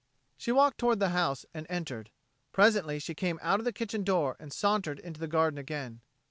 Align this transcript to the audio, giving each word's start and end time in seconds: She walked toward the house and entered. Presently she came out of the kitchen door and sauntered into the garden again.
She 0.35 0.51
walked 0.51 0.79
toward 0.79 0.97
the 0.99 1.09
house 1.09 1.45
and 1.53 1.67
entered. 1.69 2.09
Presently 2.53 2.97
she 2.97 3.13
came 3.13 3.37
out 3.39 3.59
of 3.59 3.65
the 3.65 3.71
kitchen 3.71 4.03
door 4.03 4.35
and 4.39 4.51
sauntered 4.51 4.97
into 4.97 5.19
the 5.19 5.27
garden 5.27 5.59
again. 5.59 6.01